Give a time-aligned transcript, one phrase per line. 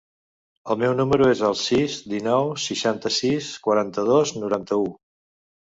[0.75, 4.93] El meu número es el sis, dinou, seixanta-sis, quaranta-dos, noranta-u.